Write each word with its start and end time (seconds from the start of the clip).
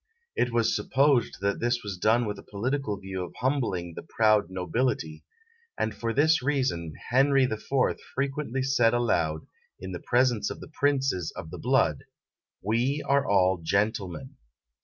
It 0.35 0.51
was 0.51 0.75
supposed 0.75 1.37
that 1.41 1.59
this 1.59 1.83
was 1.83 1.95
done 1.99 2.25
with 2.25 2.39
a 2.39 2.49
political 2.49 2.99
view 2.99 3.23
of 3.23 3.35
humbling 3.39 3.93
the 3.93 4.01
proud 4.01 4.49
nobility; 4.49 5.23
and 5.77 5.93
for 5.93 6.11
this 6.11 6.41
reason 6.41 6.95
Henry 7.11 7.43
IV. 7.43 8.01
frequently 8.15 8.63
said 8.63 8.95
aloud, 8.95 9.45
in 9.79 9.91
the 9.91 9.99
presence 10.03 10.49
of 10.49 10.59
the 10.59 10.71
princes 10.73 11.31
of 11.35 11.51
the 11.51 11.59
blood, 11.59 12.05
_We 12.65 13.01
are 13.07 13.29
all 13.29 13.59
gentlemen. 13.61 14.37